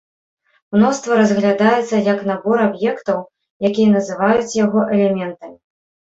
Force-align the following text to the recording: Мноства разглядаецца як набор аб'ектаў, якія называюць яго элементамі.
Мноства 0.75 1.17
разглядаецца 1.19 1.99
як 2.13 2.23
набор 2.29 2.57
аб'ектаў, 2.67 3.19
якія 3.69 3.89
называюць 3.97 4.55
яго 4.65 4.79
элементамі. 4.97 5.55